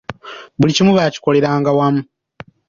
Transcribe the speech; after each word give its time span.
Buli 0.59 0.71
kimu 0.77 0.91
baakikoleranga 0.97 1.69
wamu. 1.77 2.01